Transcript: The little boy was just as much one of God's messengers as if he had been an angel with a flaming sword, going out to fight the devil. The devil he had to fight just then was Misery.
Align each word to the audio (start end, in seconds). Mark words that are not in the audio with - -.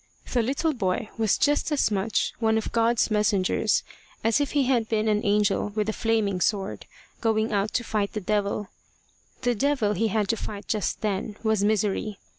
The 0.33 0.41
little 0.41 0.73
boy 0.73 1.11
was 1.19 1.37
just 1.37 1.71
as 1.71 1.91
much 1.91 2.33
one 2.39 2.57
of 2.57 2.71
God's 2.71 3.11
messengers 3.11 3.83
as 4.23 4.41
if 4.41 4.53
he 4.53 4.63
had 4.63 4.89
been 4.89 5.07
an 5.07 5.23
angel 5.23 5.69
with 5.75 5.89
a 5.89 5.93
flaming 5.93 6.41
sword, 6.41 6.87
going 7.19 7.53
out 7.53 7.71
to 7.75 7.83
fight 7.83 8.13
the 8.13 8.19
devil. 8.19 8.69
The 9.43 9.53
devil 9.53 9.93
he 9.93 10.07
had 10.07 10.27
to 10.29 10.35
fight 10.37 10.67
just 10.67 11.01
then 11.01 11.37
was 11.43 11.63
Misery. 11.63 12.17